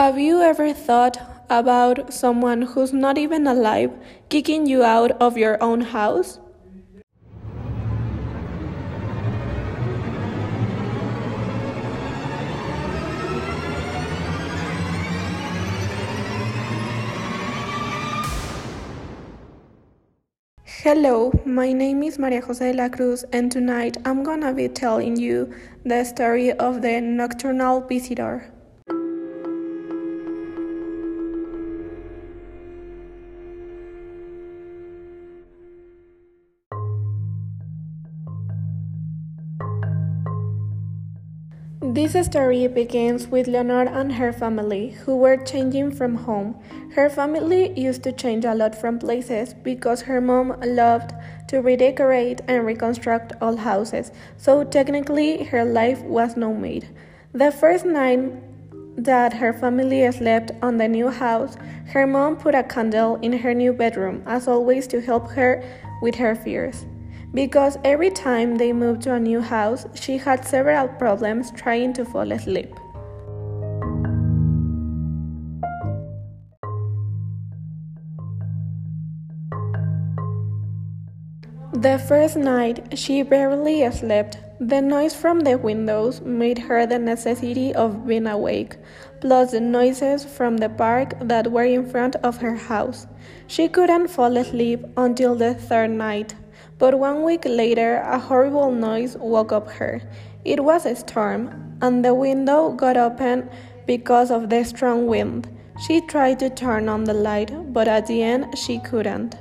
Have 0.00 0.18
you 0.18 0.40
ever 0.40 0.72
thought 0.72 1.18
about 1.50 2.10
someone 2.10 2.62
who's 2.62 2.90
not 2.90 3.18
even 3.18 3.46
alive 3.46 3.90
kicking 4.30 4.64
you 4.64 4.82
out 4.82 5.10
of 5.20 5.36
your 5.36 5.62
own 5.62 5.82
house? 5.82 6.38
Hello, 20.64 21.30
my 21.44 21.74
name 21.74 22.02
is 22.02 22.18
Maria 22.18 22.40
Jose 22.40 22.72
de 22.72 22.78
la 22.78 22.88
Cruz, 22.88 23.26
and 23.34 23.52
tonight 23.52 23.98
I'm 24.06 24.22
gonna 24.22 24.54
be 24.54 24.66
telling 24.68 25.18
you 25.18 25.52
the 25.84 26.04
story 26.04 26.52
of 26.52 26.80
the 26.80 27.02
nocturnal 27.02 27.82
visitor. 27.82 28.50
This 41.92 42.12
story 42.24 42.68
begins 42.68 43.26
with 43.26 43.48
Leonor 43.48 43.82
and 43.82 44.12
her 44.12 44.32
family, 44.32 44.90
who 44.90 45.16
were 45.16 45.36
changing 45.36 45.90
from 45.90 46.14
home. 46.14 46.54
Her 46.94 47.10
family 47.10 47.76
used 47.76 48.04
to 48.04 48.12
change 48.12 48.44
a 48.44 48.54
lot 48.54 48.76
from 48.76 49.00
places 49.00 49.54
because 49.54 50.02
her 50.02 50.20
mom 50.20 50.54
loved 50.60 51.10
to 51.48 51.60
redecorate 51.60 52.42
and 52.46 52.64
reconstruct 52.64 53.32
old 53.40 53.58
houses, 53.58 54.12
so 54.36 54.62
technically 54.62 55.42
her 55.42 55.64
life 55.64 56.00
was 56.02 56.36
nomade. 56.36 56.86
The 57.32 57.50
first 57.50 57.84
night 57.84 58.20
that 58.96 59.32
her 59.32 59.52
family 59.52 60.08
slept 60.12 60.52
on 60.62 60.76
the 60.76 60.86
new 60.86 61.08
house, 61.08 61.56
her 61.86 62.06
mom 62.06 62.36
put 62.36 62.54
a 62.54 62.62
candle 62.62 63.16
in 63.16 63.32
her 63.32 63.52
new 63.52 63.72
bedroom, 63.72 64.22
as 64.26 64.46
always, 64.46 64.86
to 64.86 65.00
help 65.00 65.28
her 65.32 65.60
with 66.02 66.14
her 66.14 66.36
fears 66.36 66.84
because 67.32 67.78
every 67.84 68.10
time 68.10 68.56
they 68.56 68.72
moved 68.72 69.02
to 69.02 69.14
a 69.14 69.20
new 69.20 69.40
house, 69.40 69.86
she 69.94 70.18
had 70.18 70.44
several 70.44 70.88
problems 70.88 71.50
trying 71.52 71.92
to 71.94 72.04
fall 72.04 72.32
asleep. 72.32 72.74
The 81.72 81.98
first 82.06 82.36
night, 82.36 82.98
she 82.98 83.22
barely 83.22 83.90
slept. 83.90 84.49
The 84.62 84.82
noise 84.82 85.14
from 85.14 85.40
the 85.40 85.56
windows 85.56 86.20
made 86.20 86.58
her 86.58 86.84
the 86.84 86.98
necessity 86.98 87.74
of 87.74 88.06
being 88.06 88.26
awake, 88.26 88.76
plus 89.22 89.52
the 89.52 89.60
noises 89.60 90.22
from 90.22 90.58
the 90.58 90.68
park 90.68 91.14
that 91.22 91.50
were 91.50 91.64
in 91.64 91.88
front 91.88 92.16
of 92.16 92.36
her 92.42 92.56
house. 92.56 93.06
She 93.46 93.68
couldn't 93.68 94.08
fall 94.08 94.36
asleep 94.36 94.84
until 94.98 95.34
the 95.34 95.54
third 95.54 95.92
night. 95.92 96.34
But 96.76 96.98
one 96.98 97.22
week 97.22 97.46
later, 97.46 98.02
a 98.04 98.18
horrible 98.18 98.70
noise 98.70 99.16
woke 99.16 99.50
up 99.50 99.70
her. 99.70 100.02
It 100.44 100.62
was 100.62 100.84
a 100.84 100.94
storm, 100.94 101.78
and 101.80 102.04
the 102.04 102.12
window 102.12 102.68
got 102.72 102.98
open 102.98 103.48
because 103.86 104.30
of 104.30 104.50
the 104.50 104.62
strong 104.64 105.06
wind. 105.06 105.48
She 105.86 106.02
tried 106.02 106.38
to 106.40 106.50
turn 106.50 106.86
on 106.90 107.04
the 107.04 107.14
light, 107.14 107.72
but 107.72 107.88
at 107.88 108.08
the 108.08 108.22
end 108.22 108.58
she 108.58 108.78
couldn't. 108.80 109.38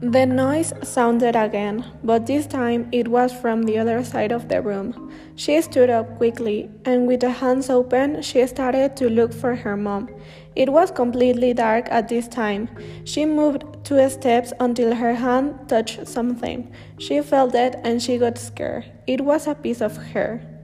The 0.00 0.26
noise 0.26 0.72
sounded 0.84 1.34
again, 1.34 1.84
but 2.04 2.24
this 2.24 2.46
time 2.46 2.88
it 2.92 3.08
was 3.08 3.32
from 3.32 3.64
the 3.64 3.78
other 3.78 4.04
side 4.04 4.30
of 4.30 4.48
the 4.48 4.62
room. 4.62 5.10
She 5.34 5.60
stood 5.60 5.90
up 5.90 6.18
quickly, 6.18 6.70
and 6.84 7.08
with 7.08 7.22
her 7.22 7.30
hands 7.30 7.68
open, 7.68 8.22
she 8.22 8.46
started 8.46 8.94
to 8.98 9.10
look 9.10 9.32
for 9.32 9.56
her 9.56 9.76
mom. 9.76 10.08
It 10.54 10.68
was 10.68 10.92
completely 10.92 11.52
dark 11.52 11.88
at 11.90 12.08
this 12.08 12.28
time. 12.28 12.68
She 13.04 13.24
moved 13.24 13.64
two 13.82 14.08
steps 14.08 14.52
until 14.60 14.94
her 14.94 15.14
hand 15.14 15.68
touched 15.68 16.06
something. 16.06 16.72
She 16.98 17.20
felt 17.20 17.56
it 17.56 17.74
and 17.82 18.00
she 18.00 18.18
got 18.18 18.38
scared. 18.38 18.84
It 19.08 19.22
was 19.22 19.48
a 19.48 19.56
piece 19.56 19.80
of 19.80 19.96
hair. 19.96 20.57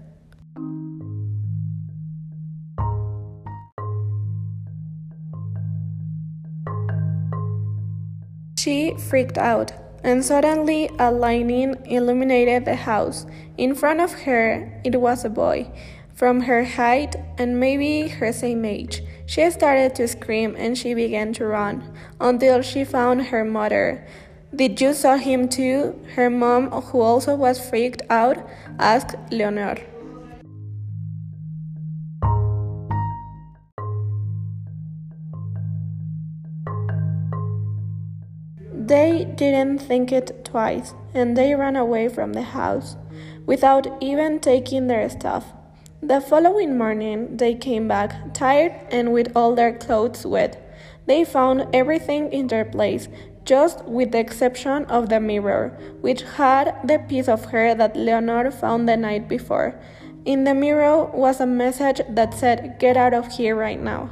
She 8.65 8.95
freaked 8.97 9.37
out, 9.37 9.75
and 10.03 10.25
suddenly 10.25 10.89
a 10.99 11.13
lightning 11.13 11.77
illuminated 11.85 12.65
the 12.65 12.77
house. 12.77 13.27
In 13.59 13.75
front 13.75 14.01
of 14.01 14.23
her, 14.23 14.81
it 14.83 14.99
was 14.99 15.23
a 15.23 15.29
boy, 15.29 15.71
from 16.15 16.41
her 16.41 16.65
height 16.65 17.15
and 17.37 17.61
maybe 17.61 18.09
her 18.09 18.33
same 18.33 18.65
age. 18.65 19.03
She 19.27 19.51
started 19.51 19.95
to 19.97 20.09
scream 20.09 20.55
and 20.57 20.79
she 20.79 20.95
began 20.95 21.35
to 21.35 21.45
run 21.45 21.93
until 22.19 22.63
she 22.63 22.85
found 22.85 23.27
her 23.27 23.45
mother. 23.45 24.09
Did 24.57 24.81
you 24.81 24.95
saw 24.95 25.19
him 25.19 25.47
too? 25.47 26.01
Her 26.15 26.31
mom, 26.31 26.71
who 26.71 27.03
also 27.03 27.35
was 27.35 27.61
freaked 27.61 28.01
out, 28.09 28.49
asked 28.79 29.17
Leonor. 29.31 29.77
They 38.87 39.25
didn't 39.25 39.79
think 39.79 40.13
it 40.13 40.45
twice, 40.45 40.93
and 41.15 41.39
they 41.39 41.55
ran 41.55 41.75
away 41.75 42.07
from 42.09 42.35
the 42.35 42.43
house 42.43 42.97
without 43.47 43.87
even 44.03 44.41
taking 44.41 44.89
their 44.89 45.09
stuff. 45.09 45.55
The 46.03 46.21
following 46.21 46.77
morning, 46.77 47.39
they 47.39 47.55
came 47.55 47.89
back, 47.89 48.35
tired 48.35 48.75
and 48.91 49.15
with 49.15 49.33
all 49.35 49.55
their 49.55 49.73
clothes 49.73 50.27
wet. 50.27 50.61
They 51.07 51.25
found 51.25 51.75
everything 51.75 52.31
in 52.31 52.49
their 52.49 52.67
place, 52.67 53.09
just 53.47 53.83
with 53.87 54.13
the 54.13 54.19
exception 54.19 54.85
of 54.85 55.09
the 55.09 55.19
mirror, 55.19 55.79
which 56.03 56.21
had 56.37 56.77
the 56.87 56.99
piece 56.99 57.29
of 57.29 57.47
hair 57.47 57.75
that 57.75 57.97
Leonor 57.97 58.51
found 58.51 58.87
the 58.87 58.99
night 58.99 59.31
before. 59.31 59.81
In 60.27 60.45
the 60.45 60.53
mirror 60.53 61.05
was 61.05 61.41
a 61.41 61.47
message 61.47 62.03
that 62.11 62.35
said, 62.35 62.77
Get 62.79 62.99
out 62.99 63.15
of 63.15 63.33
here 63.33 63.57
right 63.57 63.81
now. 63.81 64.11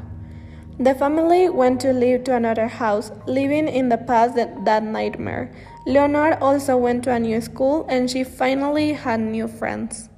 The 0.82 0.97
family 0.97 1.48
went 1.48 1.81
to 1.82 1.93
live 1.93 2.25
to 2.25 2.34
another 2.34 2.66
house, 2.66 3.12
living 3.28 3.69
in 3.69 3.88
the 3.88 3.98
past 3.98 4.34
that, 4.34 4.65
that 4.65 4.82
nightmare. 4.82 5.48
Leonor 5.87 6.37
also 6.41 6.76
went 6.76 7.04
to 7.04 7.12
a 7.12 7.20
new 7.20 7.41
school 7.41 7.87
and 7.88 8.10
she 8.10 8.25
finally 8.25 8.92
had 8.92 9.21
new 9.21 9.47
friends. 9.47 10.09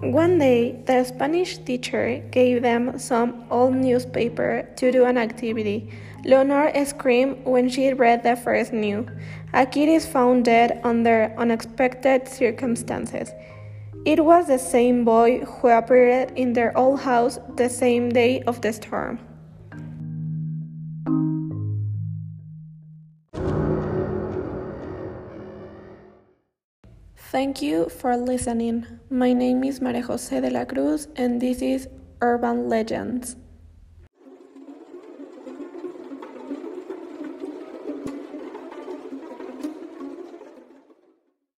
One 0.00 0.38
day, 0.38 0.82
the 0.86 1.04
Spanish 1.04 1.58
teacher 1.58 2.22
gave 2.30 2.62
them 2.62 2.98
some 2.98 3.44
old 3.50 3.74
newspaper 3.74 4.66
to 4.76 4.90
do 4.90 5.04
an 5.04 5.18
activity. 5.18 5.90
Leonor 6.24 6.72
screamed 6.84 7.44
when 7.44 7.68
she 7.68 7.92
read 7.92 8.22
the 8.22 8.34
first 8.34 8.72
news. 8.72 9.06
A 9.52 9.66
kid 9.66 9.88
is 9.88 10.06
found 10.06 10.46
dead 10.46 10.80
under 10.82 11.32
unexpected 11.36 12.26
circumstances. 12.26 13.32
It 14.06 14.24
was 14.24 14.46
the 14.46 14.58
same 14.58 15.04
boy 15.04 15.40
who 15.40 15.68
appeared 15.68 16.32
in 16.36 16.54
their 16.54 16.76
old 16.76 17.00
house 17.00 17.38
the 17.56 17.68
same 17.68 18.08
day 18.08 18.42
of 18.42 18.60
the 18.62 18.72
storm. 18.72 19.18
Thank 27.32 27.62
you 27.62 27.88
for 27.88 28.14
listening. 28.14 28.84
My 29.08 29.32
name 29.32 29.64
is 29.64 29.80
Maria 29.80 30.02
Jose 30.02 30.38
de 30.38 30.50
la 30.50 30.66
Cruz, 30.66 31.08
and 31.16 31.40
this 31.40 31.62
is 31.62 31.88
Urban 32.20 32.68
Legends. 32.68 33.36